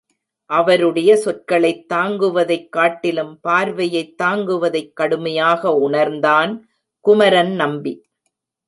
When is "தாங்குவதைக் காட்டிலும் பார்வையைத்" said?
1.93-4.21